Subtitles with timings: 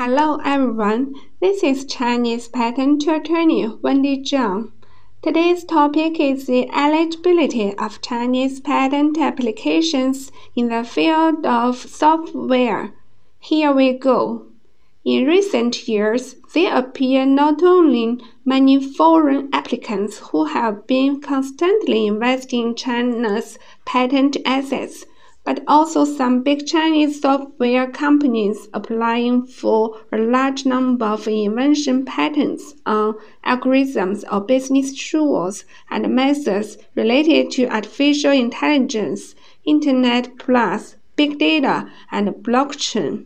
[0.00, 4.70] Hello everyone, this is Chinese patent attorney Wendy Zhang.
[5.22, 12.94] Today's topic is the eligibility of Chinese patent applications in the field of software.
[13.40, 14.46] Here we go.
[15.04, 22.68] In recent years, there appear not only many foreign applicants who have been constantly investing
[22.68, 25.06] in China's patent assets,
[25.48, 32.74] but also some big Chinese software companies applying for a large number of invention patents
[32.84, 33.14] on
[33.46, 39.34] algorithms or business tools and methods related to artificial intelligence,
[39.64, 43.24] Internet Plus, big data, and blockchain.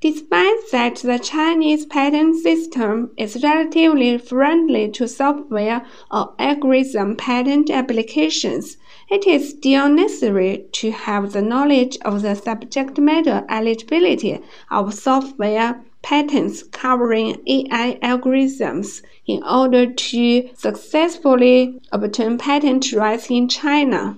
[0.00, 8.78] Despite that the Chinese patent system is relatively friendly to software or algorithm patent applications,
[9.12, 15.84] it is still necessary to have the knowledge of the subject matter eligibility of software
[16.00, 24.16] patents covering AI algorithms in order to successfully obtain patent rights in China.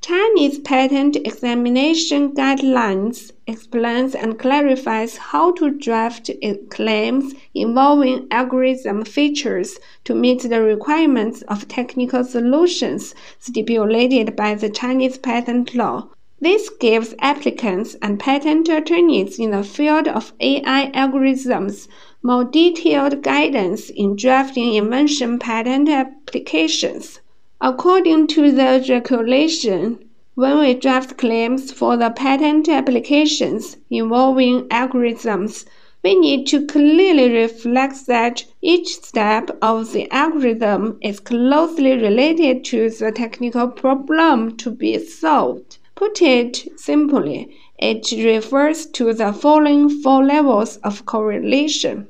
[0.00, 6.30] Chinese Patent Examination Guidelines explains and clarifies how to draft
[6.70, 15.18] claims involving algorithm features to meet the requirements of technical solutions stipulated by the Chinese
[15.18, 16.08] patent law.
[16.40, 21.88] This gives applicants and patent attorneys in the field of AI algorithms
[22.22, 27.20] more detailed guidance in drafting invention patent applications.
[27.60, 29.98] According to the regulation,
[30.36, 35.64] when we draft claims for the patent applications involving algorithms,
[36.04, 42.88] we need to clearly reflect that each step of the algorithm is closely related to
[42.90, 45.78] the technical problem to be solved.
[45.96, 52.06] Put it simply, it refers to the following four levels of correlation.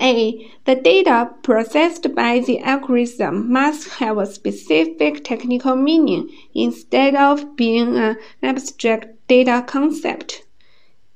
[0.00, 0.50] A.
[0.64, 7.96] The data processed by the algorithm must have a specific technical meaning instead of being
[7.96, 10.44] an abstract data concept.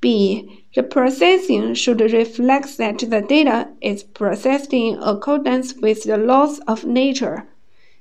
[0.00, 0.64] B.
[0.74, 6.84] The processing should reflect that the data is processed in accordance with the laws of
[6.84, 7.48] nature.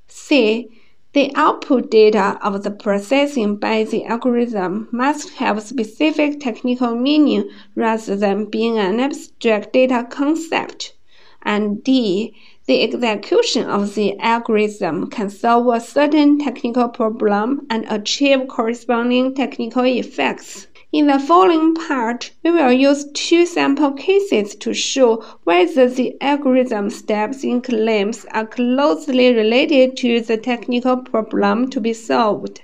[0.08, 0.70] C.
[1.18, 8.16] The output data of the processing by the algorithm must have specific technical meaning rather
[8.16, 10.94] than being an abstract data concept.
[11.42, 12.36] And D.
[12.68, 19.86] The execution of the algorithm can solve a certain technical problem and achieve corresponding technical
[19.86, 20.68] effects.
[20.94, 26.90] In the following part, we will use two sample cases to show whether the algorithm
[26.90, 32.62] steps in claims are closely related to the technical problem to be solved.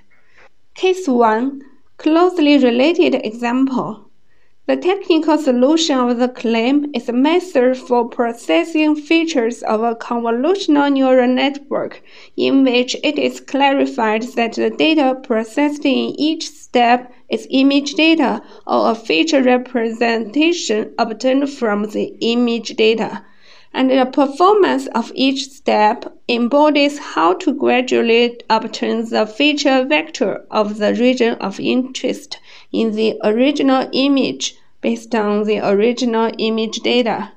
[0.74, 1.60] Case 1
[1.98, 4.04] Closely related example
[4.66, 10.90] the technical solution of the claim is a method for processing features of a convolutional
[10.90, 12.02] neural network,
[12.38, 18.42] in which it is clarified that the data processed in each step is image data
[18.66, 23.22] or a feature representation obtained from the image data
[23.74, 30.78] and the performance of each step embodies how to gradually obtain the feature vector of
[30.78, 32.38] the region of interest
[32.72, 37.32] in the original image based on the original image data.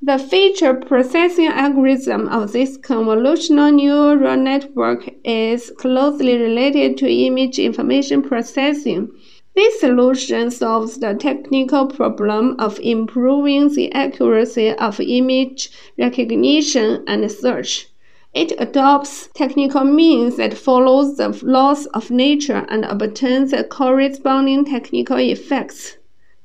[0.00, 8.22] The feature processing algorithm of this convolutional neural network is closely related to image information
[8.22, 9.10] processing
[9.54, 17.88] this solution solves the technical problem of improving the accuracy of image recognition and search.
[18.32, 25.18] It adopts technical means that follows the laws of nature and obtains the corresponding technical
[25.18, 25.98] effects.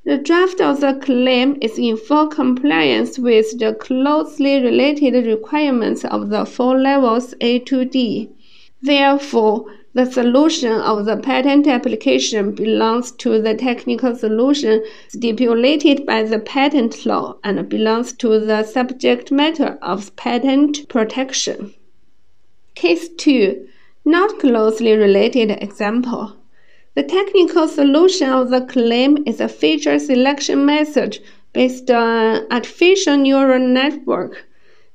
[0.04, 6.28] The draft of the claim is in full compliance with the closely related requirements of
[6.28, 8.30] the four levels A to D.
[8.82, 9.64] Therefore,
[9.94, 17.06] the solution of the patent application belongs to the technical solution stipulated by the patent
[17.06, 21.74] law and belongs to the subject matter of patent protection.
[22.74, 23.66] Case 2
[24.04, 26.36] Not closely related example.
[26.94, 31.18] The technical solution of the claim is a feature selection method
[31.52, 34.47] based on artificial neural network.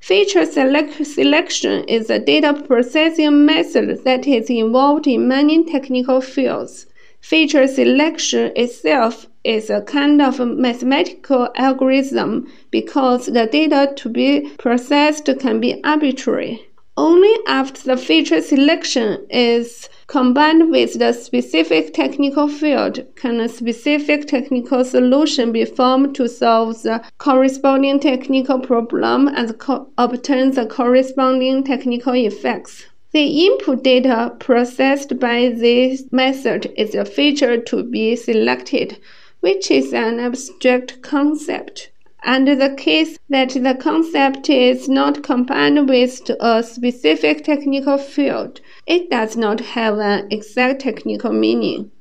[0.03, 6.87] Feature select selection is a data processing method that is involved in many technical fields.
[7.21, 15.29] Feature selection itself is a kind of mathematical algorithm because the data to be processed
[15.39, 16.67] can be arbitrary.
[16.95, 24.27] Only after the feature selection is combined with the specific technical field can a specific
[24.27, 29.59] technical solution be formed to solve the corresponding technical problem and
[29.97, 32.85] obtain the corresponding technical effects.
[33.11, 38.99] The input data processed by this method is a feature to be selected,
[39.39, 41.89] which is an abstract concept.
[42.25, 49.09] Under the case that the concept is not combined with a specific technical field, it
[49.09, 51.91] does not have an exact technical meaning.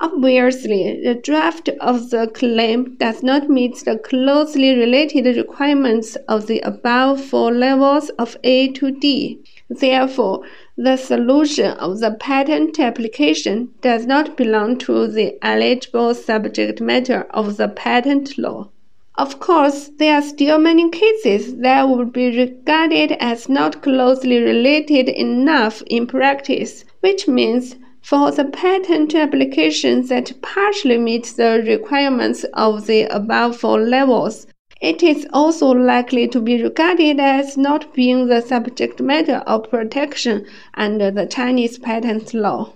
[0.00, 6.58] Obviously, the draft of the claim does not meet the closely related requirements of the
[6.62, 9.38] above four levels of A to D.
[9.70, 10.42] Therefore,
[10.76, 17.58] the solution of the patent application does not belong to the eligible subject matter of
[17.58, 18.70] the patent law.
[19.16, 25.08] Of course, there are still many cases that would be regarded as not closely related
[25.10, 32.86] enough in practice, which means for the patent applications that partially meet the requirements of
[32.86, 34.46] the above four levels,
[34.80, 40.46] it is also likely to be regarded as not being the subject matter of protection
[40.74, 42.72] under the Chinese patent law.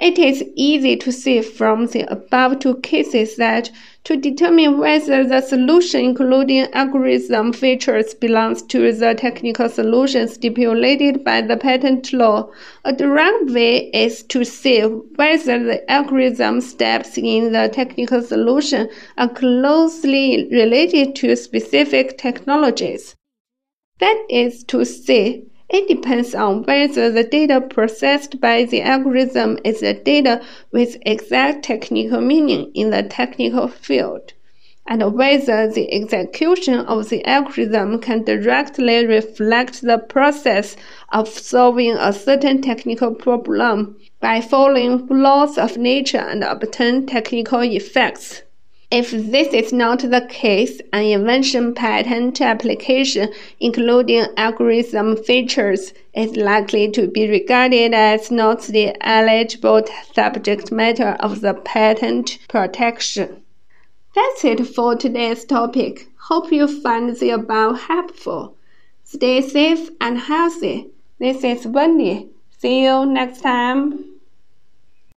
[0.00, 3.70] It is easy to see from the above two cases that
[4.08, 11.42] to determine whether the solution including algorithm features belongs to the technical solution stipulated by
[11.42, 12.50] the patent law,
[12.86, 18.88] a direct way is to see whether the algorithm steps in the technical solution
[19.18, 23.14] are closely related to specific technologies.
[23.98, 29.80] That is to say, it depends on whether the data processed by the algorithm is
[29.80, 30.42] the data
[30.72, 34.32] with exact technical meaning in the technical field,
[34.86, 40.74] and whether the execution of the algorithm can directly reflect the process
[41.12, 48.42] of solving a certain technical problem by following laws of nature and obtain technical effects.
[48.90, 53.28] If this is not the case, an invention patent application,
[53.60, 59.82] including algorithm features, is likely to be regarded as not the eligible
[60.14, 63.42] subject matter of the patent protection.
[64.14, 66.08] That's it for today's topic.
[66.28, 68.56] Hope you find the above helpful.
[69.04, 70.88] Stay safe and healthy.
[71.18, 72.30] This is Wendy.
[72.58, 74.17] See you next time.